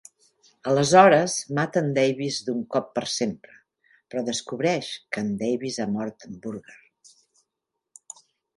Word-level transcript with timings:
Aleshores 0.69 1.33
mata 1.57 1.83
en 1.87 1.91
Davis 1.97 2.39
d'un 2.47 2.63
cop 2.77 2.87
per 2.95 3.03
sempre, 3.17 3.53
però 4.09 4.25
descobreix 4.31 4.91
que 5.13 5.25
en 5.27 5.31
Davis 5.45 5.79
ha 5.85 5.89
mort 5.99 6.27
en 6.29 6.43
Burger. 6.47 6.79